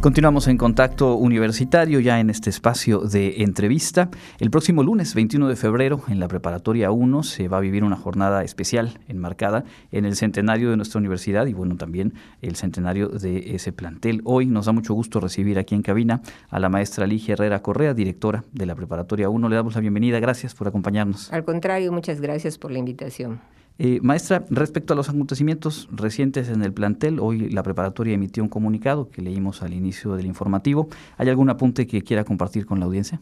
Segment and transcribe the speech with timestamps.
[0.00, 4.08] Continuamos en contacto universitario ya en este espacio de entrevista.
[4.38, 7.96] El próximo lunes 21 de febrero en la preparatoria 1 se va a vivir una
[7.96, 13.54] jornada especial enmarcada en el centenario de nuestra universidad y bueno también el centenario de
[13.54, 14.22] ese plantel.
[14.24, 17.92] Hoy nos da mucho gusto recibir aquí en cabina a la maestra Ligia Herrera Correa,
[17.92, 19.50] directora de la preparatoria 1.
[19.50, 20.18] Le damos la bienvenida.
[20.18, 21.30] Gracias por acompañarnos.
[21.30, 23.38] Al contrario, muchas gracias por la invitación.
[23.82, 28.50] Eh, maestra, respecto a los acontecimientos recientes en el plantel, hoy la preparatoria emitió un
[28.50, 30.90] comunicado que leímos al inicio del informativo.
[31.16, 33.18] ¿Hay algún apunte que quiera compartir con la audiencia?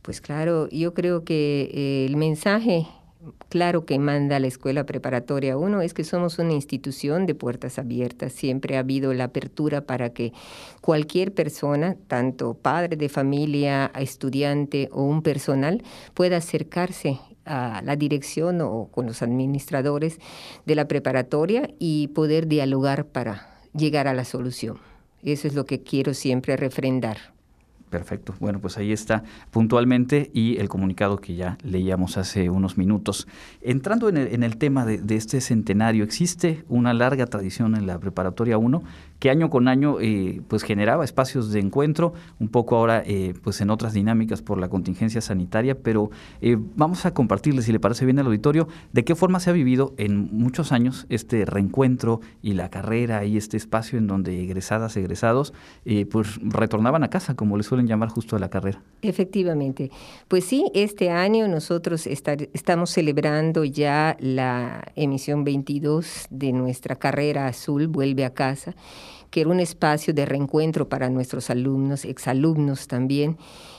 [0.00, 2.86] Pues claro, yo creo que eh, el mensaje
[3.50, 8.32] claro que manda la escuela preparatoria uno es que somos una institución de puertas abiertas.
[8.32, 10.32] Siempre ha habido la apertura para que
[10.80, 15.82] cualquier persona, tanto padre de familia, estudiante o un personal,
[16.14, 20.18] pueda acercarse a la dirección o con los administradores
[20.66, 24.78] de la preparatoria y poder dialogar para llegar a la solución.
[25.22, 27.18] Eso es lo que quiero siempre refrendar.
[27.90, 28.34] Perfecto.
[28.38, 33.26] Bueno, pues ahí está puntualmente y el comunicado que ya leíamos hace unos minutos.
[33.62, 38.58] Entrando en el, tema de, de, este centenario, existe una larga tradición en la preparatoria
[38.58, 38.82] 1
[39.18, 43.60] que año con año eh, pues generaba espacios de encuentro, un poco ahora eh, pues
[43.60, 48.04] en otras dinámicas por la contingencia sanitaria, pero eh, vamos a compartirles, si le parece
[48.04, 52.54] bien al auditorio, de qué forma se ha vivido en muchos años este reencuentro y
[52.54, 55.52] la carrera y este espacio en donde egresadas, egresados,
[56.10, 58.82] pues retornaban a casa, como le suelen llamar justo a la carrera.
[59.02, 59.90] Efectivamente.
[60.28, 67.88] Pues sí, este año nosotros estamos celebrando ya la emisión 22 de nuestra carrera azul,
[67.88, 68.74] Vuelve a casa
[69.30, 73.36] que era un espacio de reencuentro para nuestros alumnos, exalumnos también,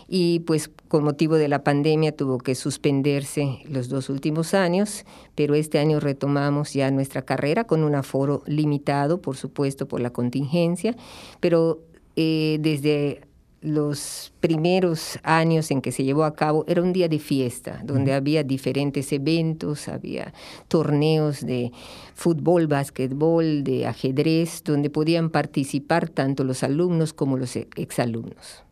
[0.07, 5.53] y pues con motivo de la pandemia tuvo que suspenderse los dos últimos años, pero
[5.53, 10.95] este año retomamos ya nuestra carrera con un aforo limitado, por supuesto, por la contingencia,
[11.39, 11.79] pero
[12.15, 13.21] eh, desde
[13.61, 18.13] los primeros años en que se llevó a cabo era un día de fiesta, donde
[18.13, 20.33] había diferentes eventos, había
[20.67, 21.71] torneos de
[22.15, 28.63] fútbol, básquetbol, de ajedrez, donde podían participar tanto los alumnos como los exalumnos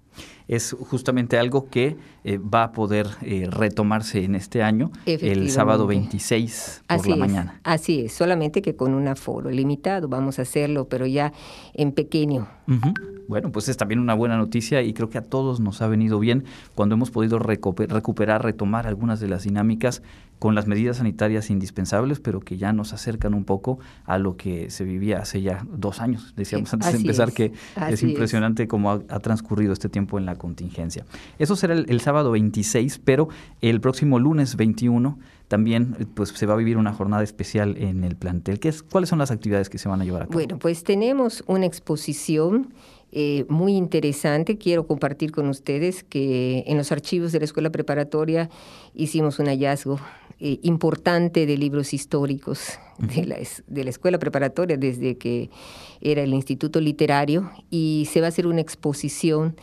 [0.47, 5.87] es justamente algo que eh, va a poder eh, retomarse en este año, el sábado
[5.87, 7.59] 26 por la mañana.
[7.63, 11.33] Así es, solamente que con un aforo limitado vamos a hacerlo, pero ya
[11.73, 12.47] en pequeño.
[13.27, 16.19] Bueno, pues es también una buena noticia y creo que a todos nos ha venido
[16.19, 20.01] bien cuando hemos podido recuperar, retomar algunas de las dinámicas
[20.39, 24.69] con las medidas sanitarias indispensables, pero que ya nos acercan un poco a lo que
[24.69, 26.33] se vivía hace ya dos años.
[26.35, 27.53] Decíamos antes de empezar que
[27.89, 31.05] es impresionante cómo ha, transcurrido este tiempo en la contingencia.
[31.39, 33.29] Eso será el, sábado 26, pero
[33.61, 35.17] el próximo lunes 21
[35.47, 38.59] también pues se va a vivir una jornada especial en el plantel.
[38.59, 40.33] ¿Qué es, ¿Cuáles son las actividades que se van a llevar a cabo?
[40.33, 42.73] Bueno, pues tenemos una exposición
[43.11, 44.57] eh, muy interesante.
[44.57, 48.49] Quiero compartir con ustedes que en los archivos de la escuela preparatoria
[48.93, 49.99] hicimos un hallazgo
[50.39, 55.49] eh, importante de libros históricos de, la, de la escuela preparatoria desde que
[56.01, 59.55] era el Instituto Literario y se va a hacer una exposición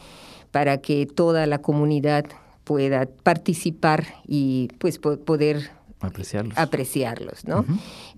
[0.54, 2.26] para que toda la comunidad
[2.62, 6.56] pueda participar y pues poder apreciarlos.
[6.56, 7.64] apreciarlos ¿no?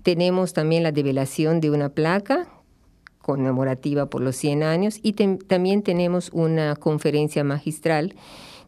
[0.03, 2.47] Tenemos también la develación de una placa
[3.23, 8.13] conmemorativa por los 100 años y también tenemos una conferencia magistral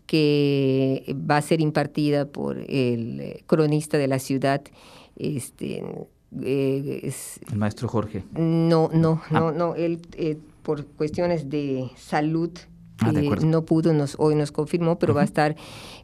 [0.07, 4.63] que va a ser impartida por el eh, cronista de la ciudad,
[5.15, 5.83] este,
[6.41, 7.13] eh,
[7.51, 8.23] el maestro Jorge.
[8.33, 9.53] No, no, no, ah.
[9.55, 12.49] no, él eh, por cuestiones de salud
[13.01, 15.55] ah, no pudo, nos, hoy nos confirmó, pero va a estar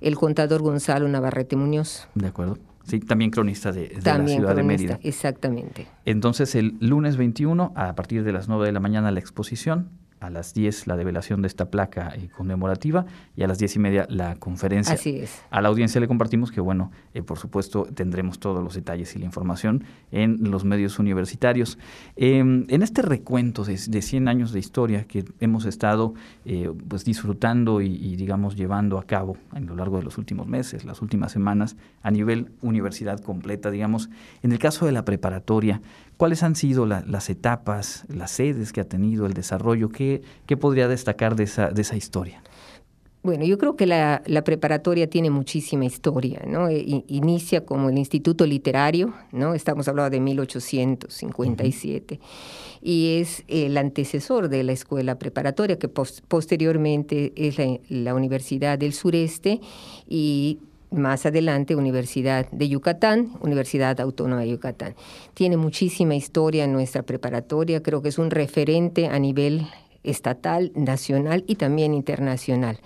[0.02, 2.08] el contador Gonzalo Navarrete Muñoz.
[2.16, 2.58] De acuerdo.
[2.84, 5.00] Sí, también cronista de, la ciudad de Mérida.
[5.02, 5.88] Exactamente.
[6.06, 9.90] Entonces, el lunes 21, a partir de las 9 de la mañana, la exposición
[10.26, 13.06] a las 10 la develación de esta placa eh, conmemorativa
[13.36, 14.96] y a las 10 y media la conferencia.
[14.96, 15.42] Así es.
[15.50, 19.20] A la audiencia le compartimos que, bueno, eh, por supuesto tendremos todos los detalles y
[19.20, 21.78] la información en los medios universitarios.
[22.16, 26.14] Em, en este recuento de, de, 100 años de historia que hemos estado
[26.46, 30.48] eh, pues disfrutando y, y, digamos, llevando a cabo a lo largo de los últimos
[30.48, 34.10] meses, las últimas semanas, a nivel universidad completa, digamos,
[34.44, 35.82] en el caso de la preparatoria,
[36.18, 39.90] ¿Cuáles han sido las etapas, las sedes que ha tenido el desarrollo?
[39.90, 40.15] ¿Qué,
[40.46, 42.42] qué podría destacar de esa, de esa historia?
[43.26, 46.70] Bueno, yo creo que la, preparatoria tiene muchísima historia, ¿no?
[46.70, 49.56] E, inicia como el Instituto Literario, ¿no?
[49.56, 52.20] Estamos hablando de 1857,
[52.84, 58.94] y es el antecesor de la escuela preparatoria, que posteriormente es la, la Universidad del
[58.94, 59.60] Sureste,
[60.08, 60.60] y
[60.92, 64.94] más adelante Universidad de Yucatán, Universidad Autónoma de Yucatán.
[65.34, 69.66] Tiene muchísima historia en nuestra preparatoria, creo que es un referente a nivel
[70.06, 72.80] estatal, nacional y también internacional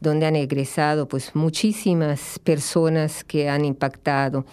[0.00, 4.44] donde han egresado pues muchísimas personas que han impactado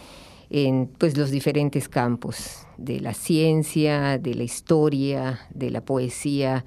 [0.50, 6.63] en pues los diferentes campos de la ciencia, de la historia, de la poesía,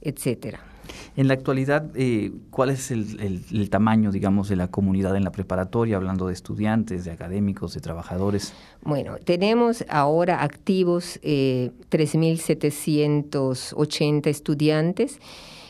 [0.00, 0.69] etcétera.
[1.16, 5.96] En la actualidad, eh, ¿cuál es el, tamaño, digamos, de la comunidad en la preparatoria,
[5.96, 8.54] hablando de estudiantes, de académicos, de trabajadores?
[8.82, 15.18] Bueno, tenemos ahora activos eh, 3.780 estudiantes.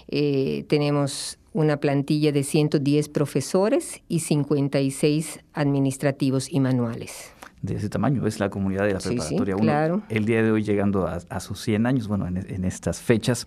[0.08, 8.26] Eh, tenemos una plantilla de 110 profesores y 56 administrativos y manuales de ese tamaño,
[8.26, 10.02] es la comunidad de la preparatoria 1.
[10.08, 13.46] El día de hoy llegando a, sus 100 años, bueno, en, estas fechas.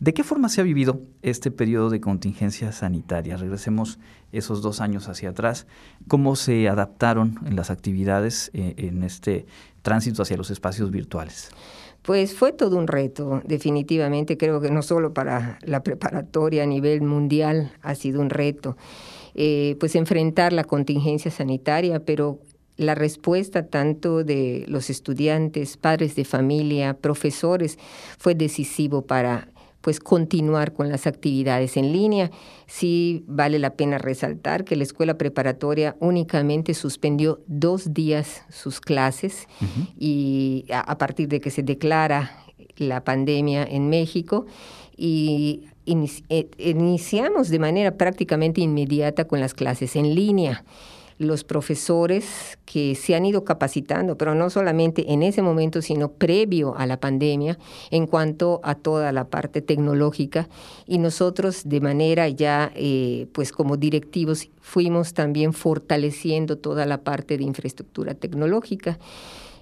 [0.00, 3.36] ¿De qué forma se ha vivido este periodo de contingencia sanitaria?
[3.36, 3.98] Regresemos
[4.32, 5.66] esos dos años hacia atrás.
[6.08, 9.46] ¿Cómo se adaptaron en las actividades eh, en este
[9.82, 11.50] tránsito hacia los espacios virtuales?
[12.02, 14.36] Pues fue todo un reto, definitivamente.
[14.36, 18.76] Creo que no solo para la preparatoria a nivel mundial ha sido un reto.
[19.34, 22.40] Eh, pues enfrentar la contingencia sanitaria, pero
[22.76, 27.78] la respuesta tanto de los estudiantes, padres de familia, profesores,
[28.18, 29.48] fue decisivo para
[29.82, 32.30] pues continuar con las actividades en línea.
[32.66, 39.48] Sí vale la pena resaltar que la escuela preparatoria únicamente suspendió dos días sus clases
[39.98, 42.44] y a, partir de que se declara
[42.76, 44.46] la pandemia en México
[44.96, 50.64] y eh, iniciamos de manera prácticamente inmediata con las clases en línea
[51.18, 56.76] los profesores que se han ido capacitando, pero no solamente en ese momento, sino previo
[56.76, 57.58] a la pandemia,
[57.90, 60.48] en cuanto a toda la parte tecnológica.
[60.86, 67.36] Y nosotros de manera ya, eh, pues como directivos, fuimos también fortaleciendo toda la parte
[67.36, 68.98] de infraestructura tecnológica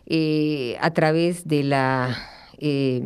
[0.06, 3.03] eh, a través de la eh,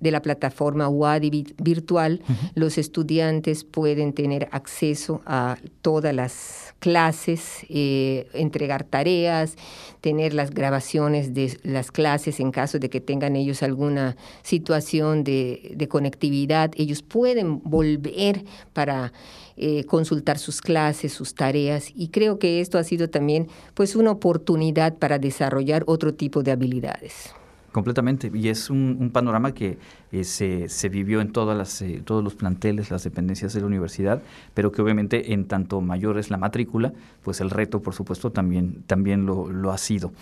[0.00, 2.20] de la plataforma WADI virtual,
[2.54, 9.56] los estudiantes pueden tener acceso a todas las clases, eh, entregar tareas,
[10.00, 15.86] tener las grabaciones de las clases en caso de que tengan ellos alguna situación de,
[15.88, 16.72] conectividad.
[16.76, 19.12] Ellos pueden volver para
[19.56, 24.10] eh, consultar sus clases, sus tareas y creo que esto ha sido también pues una
[24.10, 27.32] oportunidad para desarrollar otro tipo de habilidades.
[27.76, 29.76] Completamente, y es un, panorama que
[30.10, 33.66] eh, se, se, vivió en todas las, eh, todos los planteles, las dependencias de la
[33.66, 34.22] universidad,
[34.54, 38.82] pero que obviamente en tanto mayor es la matrícula, pues el reto, por supuesto, también,
[38.86, 40.12] también lo, lo ha sido.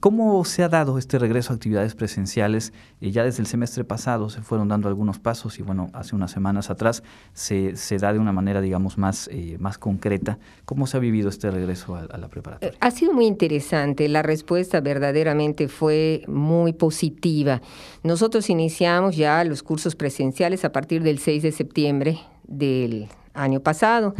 [0.00, 2.72] ¿Cómo se ha dado este regreso a actividades presenciales?
[3.00, 6.30] Eh, ya desde el semestre pasado se fueron dando algunos pasos y bueno, hace unas
[6.30, 7.02] semanas atrás
[7.34, 10.38] se, se da de una manera, digamos, más, eh, más concreta.
[10.64, 12.76] ¿Cómo se ha vivido este regreso a, la preparatoria?
[12.80, 14.08] Ha sido muy interesante.
[14.08, 17.60] La respuesta verdaderamente fue muy positiva.
[18.02, 24.14] Nosotros iniciamos ya los cursos presenciales a partir del 6 de septiembre del año pasado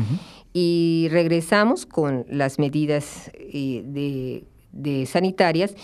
[0.53, 5.75] y regresamos con las medidas eh, de de sanitarias,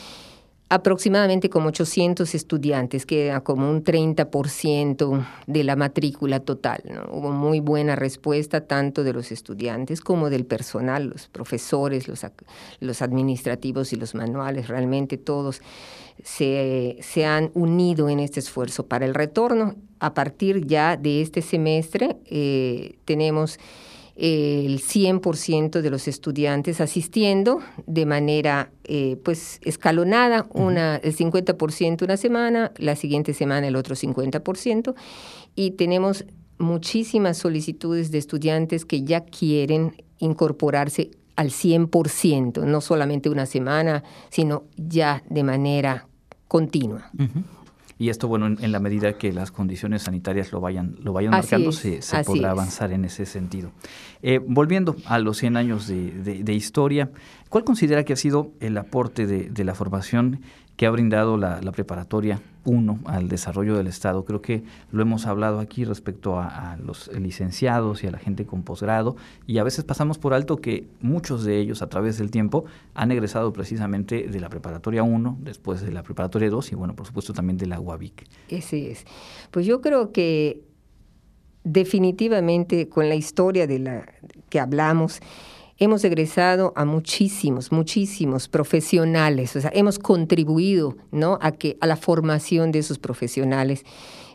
[0.71, 6.83] aproximadamente como 800 estudiantes, que era como un 30% de la matrícula total.
[7.11, 12.27] Hubo muy buena respuesta tanto de los estudiantes como del personal, los profesores, los,
[12.81, 15.63] los administrativos y los manuales, realmente todos
[16.23, 19.77] se, se, han unido en este esfuerzo para el retorno.
[20.01, 23.59] A partir ya de este semestre eh, tenemos
[24.21, 32.17] el 100% de los estudiantes asistiendo de manera eh, pues escalonada, una, el 50% una
[32.17, 34.95] semana, la siguiente semana el otro 50%,
[35.55, 36.25] y tenemos
[36.59, 44.65] muchísimas solicitudes de estudiantes que ya quieren incorporarse al 100%, no solamente una semana, sino
[44.77, 46.09] ya de manera
[46.49, 47.13] continua.
[47.99, 51.73] Y esto, bueno, en, la medida que las condiciones sanitarias lo vayan, lo vayan marcando,
[51.73, 53.73] se, podrá avanzar en ese sentido.
[54.23, 57.11] Eh, volviendo a los 100 años de, historia,
[57.49, 60.41] ¿cuál considera que ha sido el aporte de, la formación
[60.79, 64.25] que ha brindado la, preparatoria 1 al desarrollo del Estado.
[64.25, 68.63] Creo que lo hemos hablado aquí respecto a, los licenciados y a la gente con
[68.63, 72.65] posgrado y a veces pasamos por alto que muchos de ellos a través del tiempo
[72.95, 77.09] han egresado precisamente de la preparatoria 1, después de la preparatoria 2 y bueno, por
[77.09, 78.29] supuesto también de la UAVIC.
[78.49, 79.05] Ese es.
[79.51, 80.63] Pues yo creo que
[81.65, 84.07] definitivamente con la historia de la
[84.49, 85.19] que hablamos,
[85.79, 91.39] hemos egresado a muchísimos, muchísimos profesionales, o sea, hemos contribuido ¿no?
[91.41, 93.85] a, que, a la formación de esos profesionales.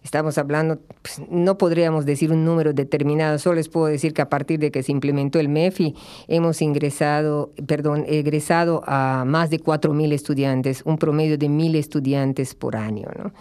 [0.04, 4.30] Estamos hablando, pues, no podríamos decir un número determinado, solo les puedo decir que a
[4.30, 5.96] partir de que se implementó el MEFI,
[6.28, 12.76] hemos ingresado, perdón, egresado a más de 4.000 estudiantes, un promedio de 1.000 estudiantes por
[12.76, 13.08] año.
[13.18, 13.34] ¿no?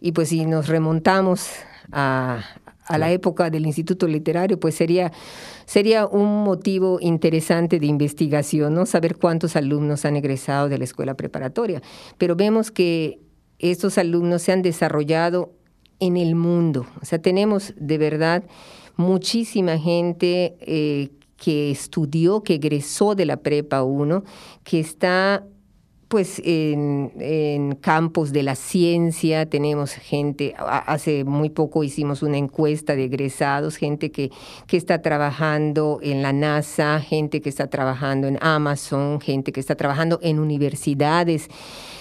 [0.00, 1.50] Y pues si nos remontamos
[1.92, 2.42] a,
[2.88, 5.12] a la época del Instituto Literario, pues sería,
[5.66, 8.86] sería un motivo interesante de investigación, ¿no?
[8.86, 11.82] Saber cuántos alumnos han egresado de la escuela preparatoria.
[12.16, 13.20] Pero vemos que
[13.58, 15.52] estos alumnos se han desarrollado
[16.00, 16.86] en el mundo.
[17.02, 18.44] O sea, tenemos de verdad
[18.96, 24.24] muchísima gente eh, que estudió, que egresó de la Prepa 1,
[24.64, 25.44] que está
[26.08, 33.04] pues en, campos de la ciencia tenemos gente, hace muy poco hicimos una encuesta de
[33.04, 34.30] egresados, gente que,
[34.66, 39.76] que está trabajando en la NASA, gente que está trabajando en Amazon, gente que está
[39.76, 41.48] trabajando en universidades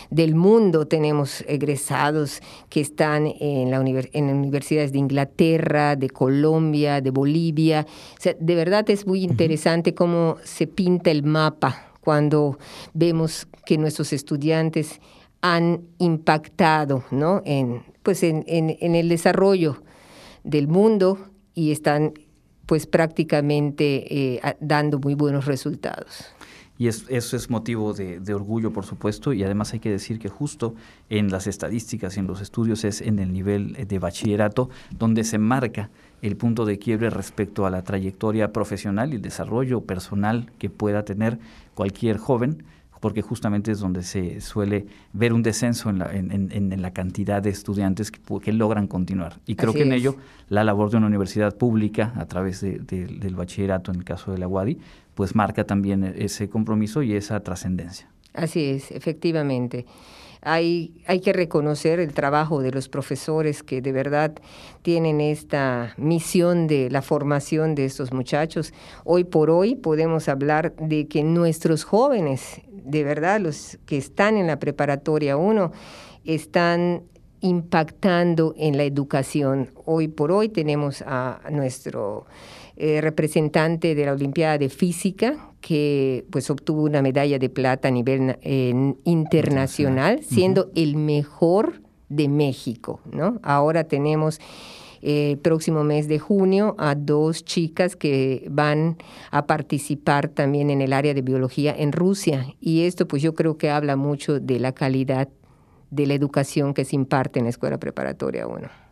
[0.10, 0.88] del mundo.
[0.88, 7.86] Tenemos egresados que están en, la en universidades de Inglaterra, de Colombia, de Bolivia.
[8.18, 12.58] O sea, de verdad es muy interesante cómo se pinta el mapa cuando
[12.94, 15.02] vemos que nuestros estudiantes
[15.42, 17.42] han impactado ¿no?
[17.44, 19.84] en, pues en, el desarrollo
[20.46, 21.20] del mundo
[21.54, 22.14] y están
[22.66, 26.28] pues prácticamente eh, dando muy buenos resultados.
[26.78, 30.30] Y eso es motivo de, de, orgullo, por supuesto, y además hay que decir que
[30.30, 30.76] justo
[31.10, 35.38] en las estadísticas y en los estudios es en el nivel de bachillerato donde se
[35.38, 35.90] marca
[36.22, 41.04] el punto de quiebre respecto a la trayectoria profesional y el desarrollo personal que pueda
[41.04, 41.40] tener
[41.76, 42.64] cualquier joven,
[43.00, 47.50] porque justamente es donde se suele ver un descenso en la, en, la cantidad de
[47.50, 49.40] estudiantes que, logran continuar.
[49.46, 50.16] Y creo que en ello
[50.50, 54.48] la labor de una universidad pública, a través del bachillerato, en el caso de la
[54.48, 54.78] UADI,
[55.16, 58.10] pues marca también ese compromiso y esa trascendencia.
[58.34, 59.86] Así es, efectivamente.
[60.42, 64.36] Hay, hay que reconocer el trabajo de los profesores que de verdad
[64.82, 68.74] tienen esta misión de la formación de estos muchachos.
[69.04, 74.48] Hoy por hoy podemos hablar de que nuestros jóvenes, de verdad, los que están en
[74.48, 75.72] la preparatoria 1,
[76.26, 77.04] están
[77.42, 79.72] impactando en la educación.
[79.86, 82.26] Hoy por hoy tenemos a nuestro
[82.76, 87.92] eh, representante de la Olimpiada de Física, que pues obtuvo una medalla de plata a
[87.92, 88.38] nivel
[89.04, 93.40] internacional, siendo el mejor de México, ¿no?
[93.44, 94.40] Ahora tenemos
[95.02, 98.98] el eh, próximo mes de junio a dos chicas que van
[99.32, 102.48] a participar también en el área de biología en Rusia.
[102.60, 105.30] Y esto pues yo creo que habla mucho de la calidad
[105.92, 108.87] de la educación que se imparte en la escuela preparatoria 1.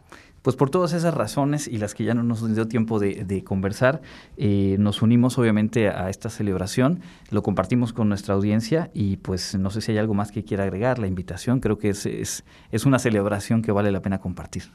[0.45, 4.03] Pues por todas esas razones y las que ya no nos dio tiempo de, conversar,
[4.37, 6.99] eh, nos unimos obviamente a esta celebración,
[7.31, 10.65] lo compartimos con nuestra audiencia y pues no sé si hay algo más que quiera
[10.65, 14.65] agregar, la invitación, creo que es, es una celebración que vale la pena compartir.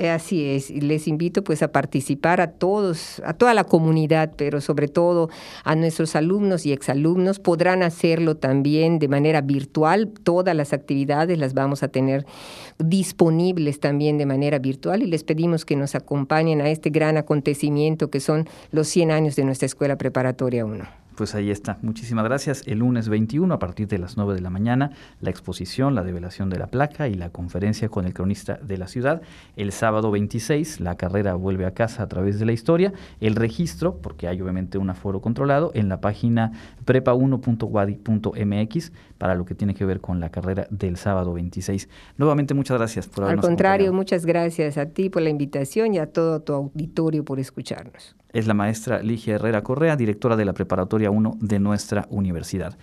[0.00, 4.60] Eh, así es, les invito pues a participar a todos, a toda la comunidad, pero
[4.60, 5.28] sobre todo
[5.64, 7.40] a nuestros alumnos y exalumnos.
[7.40, 10.12] Podrán hacerlo también de manera virtual.
[10.22, 12.26] Todas las actividades las vamos a tener
[12.78, 18.08] disponibles también de manera virtual y les pedimos que nos acompañen a este gran acontecimiento
[18.08, 21.76] que son los 100 años de nuestra Escuela Preparatoria 1 pues ahí está.
[21.82, 22.62] Muchísimas gracias.
[22.66, 26.48] El lunes 21 a partir de las 9 de la mañana, la exposición, la develación
[26.48, 29.20] de la placa y la conferencia con el cronista de la ciudad.
[29.56, 32.92] El sábado 26, la carrera vuelve a casa a través de la historia.
[33.20, 36.52] El registro, porque hay obviamente un aforo controlado, en la página
[36.86, 41.88] prepa1.wadi.mx para lo que tiene que ver con la carrera del sábado 26.
[42.16, 45.98] Nuevamente, muchas gracias por habernos Al contrario, muchas gracias a ti por la invitación y
[45.98, 50.52] a todo tu auditorio por escucharnos es la maestra Ligia Herrera Correa, directora de la
[50.52, 52.76] Preparatoria 1 de nuestra universidad.